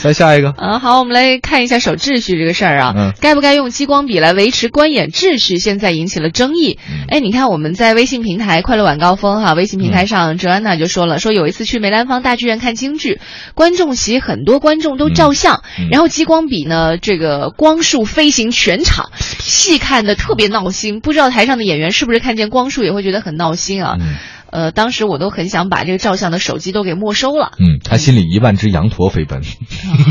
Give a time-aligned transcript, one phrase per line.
[0.00, 0.54] 再下一个。
[0.56, 3.12] 嗯，好，我们来看一下守秩序这个事儿啊，嗯。
[3.20, 6.78] 该不该用激光笔来维持观演秩序，现在引起了争议。
[6.88, 7.04] 嗯。
[7.08, 13.20] 哎，你看我们在微信平台“快乐晚高峰”哈，微信平台上，哲安娜就说了，说有一次去梅兰芳大剧院看京剧，
[13.54, 15.88] 观众席很多观众都照相，嗯。
[15.90, 19.10] 然后激光笔呢，这个光束飞行全场，
[19.40, 23.96] 细看的特别闹心，不知道台上的演员是不是看见光束也会觉得很闹心啊？
[24.00, 24.14] 嗯
[24.50, 27.52] 呃，当时我都很想把这个照相的手机都给没收了。
[27.58, 29.42] 嗯，他心里一万只羊驼飞奔。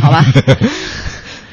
[0.02, 0.24] 好吧。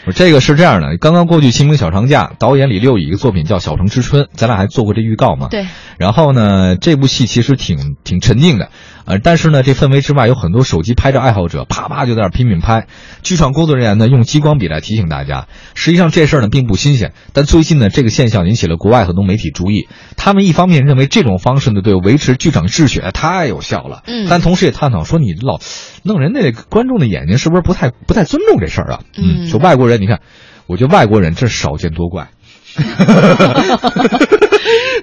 [0.06, 5.48] 我这个是这样的，刚刚过去清明小长假，导演李六乙一个作品叫《小城之春》，咱俩还做过这预告嘛？
[5.50, 5.66] 对。
[5.96, 8.68] 然后呢，这部戏其实挺挺沉静的，
[9.06, 12.86] 呃，但是呢，这氛围之外有很多手机拍照爱好者，啪啪就在那儿拼命拍。
[13.22, 19.88] 剧场工作人员呢用激光笔来提醒大家，实际上这事儿呢并不新鲜，但最近呢这个现象引起了国外很多媒体注意。
[20.16, 25.60] 他们一方面认为这种方式呢对维持剧场秩序太有效了，嗯但同时也探讨说你老
[26.02, 29.00] 弄人那观众的眼睛是不是不太不太尊重这事儿啊？
[29.16, 30.20] 嗯说外国人，你看，
[30.66, 32.28] 我觉得外国人这是少见多怪。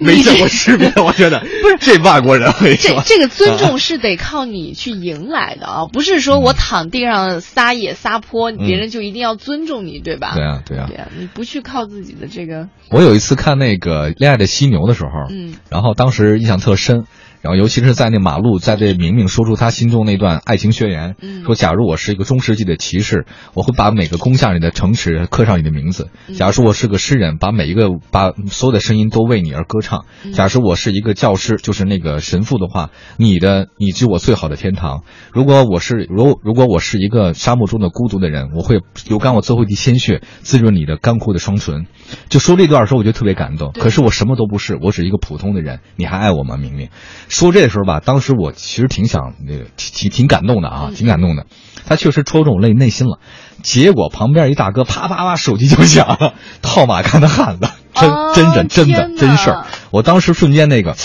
[0.01, 10.33] 没见过世面，我觉得不是这外国人，这这个尊重是得靠你去赢来的啊，不是说我躺地上撒野撒泼，别人就一定要尊重你，对吧？
[10.35, 17.05] 对啊，对啊，对啊，你不去靠自己的这个，我有一次看那个《恋爱的犀牛》的时候，嗯，然后当时印象特深，
[17.41, 35.03] 然后尤其是在那马路，在对明明说出他心中那段爱情宣言，嗯说假如我是一个中世纪的骑士，我会把每个攻下你的城池刻上你的名字；嗯假如说我是个诗人，把每一个把所有的声音都为你而歌唱；嗯假如我是一个教师，就是那个神父的话，你的你是我最好的天堂。
[35.33, 41.87] 如果我是如如果我是一个沙漠中的孤独的人，我会流干我最后一滴鲜血，滋润你的干枯的双唇。
[42.29, 43.71] 就说这段的时候，我觉得特别感动。
[43.73, 46.57] 可是我什么都不是，我只是一个普通的人，你还爱我吗？
[46.57, 46.89] 明明
[47.31, 51.45] 说这时候吧，当时我其实挺想那个挺挺挺感动的啊，嗯挺感动的。
[51.87, 53.19] 他确实戳中我内内心了。
[53.63, 59.65] 结果旁边一大哥啪啪啪手机就响了，套马杆的汉子，真、哦真人真的真事儿。
[59.91, 60.95] 我当时瞬间那个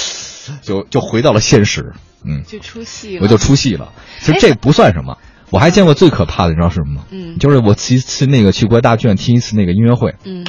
[0.63, 1.93] 就就回到了现实，
[2.25, 3.93] 嗯，就出戏了，我就出戏了。
[4.21, 5.19] 其实这不算什么。
[5.51, 7.05] 我还见过最可怕的，你知道是什么吗？
[7.11, 10.45] 嗯就是我一次那个去国家大剧院听一次那个音乐会，嗯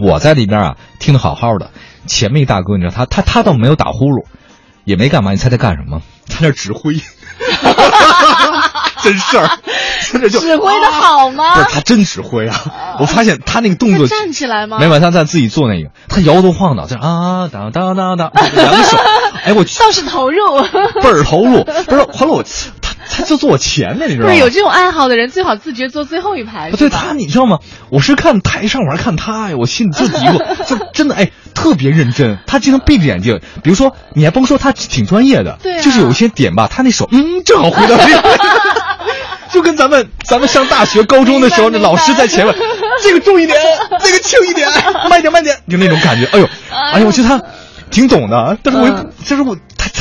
[0.00, 1.70] 我在里边啊听得好好的，
[2.06, 4.24] 前面一大哥，你知道他他他倒没有打呼噜，
[4.84, 6.02] 也没干嘛，你猜他干什么？
[6.28, 6.94] 他那指挥，
[9.02, 9.50] 真事儿，
[10.12, 11.54] 真的就指挥的好吗？
[11.54, 12.56] 不是他真指挥啊！
[13.00, 14.78] 我发现他那个动作他站起来吗？
[14.78, 18.96] 没有，他在自己做那个，他摇头晃脑，这啊当当当当， 两个手，
[19.44, 20.62] 哎我倒是投入。
[21.02, 22.44] 倍儿投入，不是，后来我
[23.10, 24.32] 他他就坐我前面，你知道吗？
[24.32, 26.70] 不是有这种爱好的人，最好自觉坐最后一排。
[26.70, 27.58] 不对他，你知道吗？
[27.90, 32.38] 我是看台上，我还看他呀，我心里就嘀咕，就真的哎，特别认真。
[32.46, 38.38] 他经常闭着眼睛，比如说你还甭说他挺专业的，对啊就是有一些点吧，他那手嗯正好回到这个，
[39.52, 42.54] 就跟咱们咱们上大学、高中的时候，那老师在前面，
[43.02, 43.58] 这个重一点，
[43.90, 44.68] 那个轻一点，
[45.08, 46.26] 慢点慢点，就那种感觉。
[46.32, 47.42] 哎呦，哎呦，我觉得他
[47.90, 49.60] 挺懂的，但是我嗯就是我他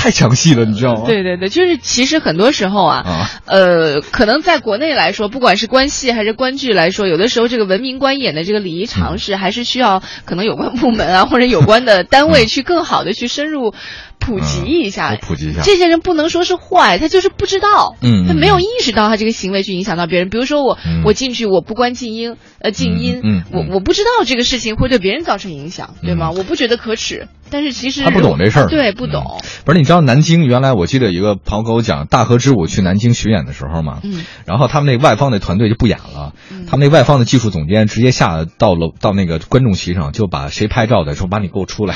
[0.09, 1.03] 太详细了，你知道吗？
[1.05, 13.75] 对对对，就是其实很多时候啊，啊呃，可能在国内来说，不管是关系还是观剧来说，有的时候这个文明观演的这个礼仪常识，还是需要可能有关部门啊或者有关的单位去更好的去深入
[14.19, 15.13] 普及一下。
[15.13, 15.61] 嗯普及一下。
[15.61, 20.29] 这些人不能说是坏，他就是不知道，嗯嗯他没有意识到他这个行为去影响到别人。
[20.29, 21.03] 比如说我、嗯。
[21.05, 26.31] 我进去我不关静音，呃静音，嗯我我不知道这个事情会对别人造成影响，对吗？
[26.31, 28.67] 我不觉得可耻，但是其实他不懂这事儿。
[28.67, 29.41] 对，不懂。
[29.65, 34.25] 不是，你知道南京原来我记得有个朋友跟我讲，大河之舞去南京巡演的时候嘛，嗯。
[34.45, 36.65] 然后他们那外方的团队就不演了，嗯。
[36.67, 41.95] 他们那外方的技术总监直接下到楼到那个观众席上，就把谁拍照的说把你给我出来，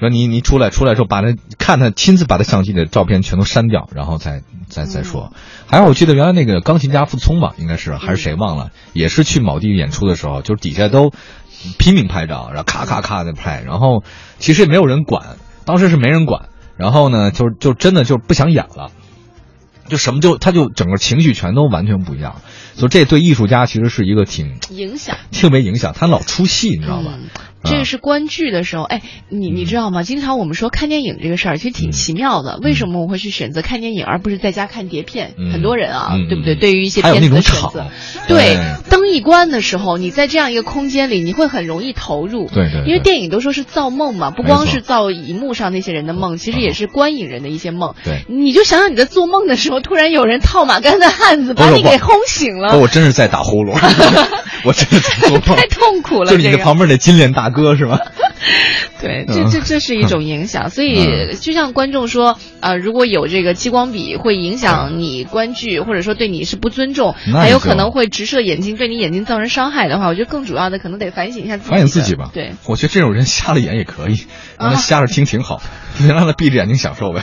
[0.00, 5.32] 说你你出来出来之后把那看他亲自把他相机的照片全都删掉，然后再再再说。
[5.66, 11.12] 还有我记得原来那个钢琴家傅聪吧，应该是还是谁忘了，也是去某地演出的时候，就是底下都
[11.78, 14.02] 拼命拍照，然后咔咔咔的拍，然后
[14.38, 18.90] 其实也没有人管，当时是没人管，然后呢就就真的就不想演了。
[19.88, 22.36] 就什么就他就整个情绪全都完全不一样，
[22.74, 25.16] 所以这对艺术家其实是一个挺影响。
[25.32, 27.10] 特别影响，他老出戏，你知道吧？
[27.18, 27.28] 嗯
[27.64, 30.02] 这个是观剧的时候，哎，你你知道吗？
[30.02, 32.58] 经常我们说看电影这个事儿，其实挺奇妙的。
[32.62, 35.34] 为什么我会去选择看电影，而不是在家看碟片？
[35.38, 35.52] 嗯。
[35.52, 36.54] 很多人啊，嗯对不对？
[36.54, 36.58] 嗯。
[36.58, 37.86] 对于一些片子的选择，
[38.28, 38.54] 对。
[38.54, 38.58] 对
[38.88, 42.46] 灯一关的时候，你在这样一个空间里，你会很容易投入。
[42.48, 42.86] 对对对。
[42.86, 47.94] 因为电影都说是造梦嘛，不光是造荧幕上那些人的梦，其实也是观影人的一些梦。
[48.04, 48.24] 对。
[48.28, 53.72] 你就想想你在做梦的时候，突然有人套马杆的汉子把你给轰醒了，哦，我真是在打呼噜，
[54.64, 56.30] 我真的在做梦， 太痛苦了。
[56.30, 57.98] 就是你的旁边那金莲大哥是吧？
[59.00, 71.70] 对，这这这是一种影响，所以就像观众说，呃，如果有这个激光笔会影响你观剧，或者说对你是不尊重，还有可能会直射眼睛，对你眼睛造成伤害的话，我觉得更主要的可能得反省一下自己。
[71.70, 72.30] 反省自己吧。
[72.34, 74.26] 对，我觉得这种人瞎了眼也可以，
[74.58, 75.62] 让他瞎着听挺好，
[75.98, 77.22] 你 让他闭着眼睛享受呗。